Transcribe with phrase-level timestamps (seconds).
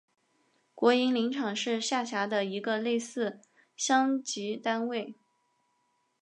[0.73, 3.39] 国营林场是下辖的一个类似
[3.75, 5.13] 乡级单位。